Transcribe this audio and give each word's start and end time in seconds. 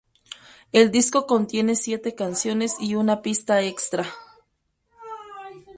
El 0.71 0.89
disco 0.89 1.27
contiene 1.27 1.75
siete 1.75 2.15
canciones 2.15 2.75
y 2.79 2.95
una 2.95 3.21
pista 3.21 3.61
extra. 3.61 4.09